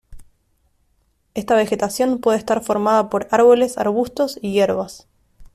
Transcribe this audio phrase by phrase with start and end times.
[1.35, 5.07] Esta vegetación puede estar formada por árboles, arbustos y hierbas.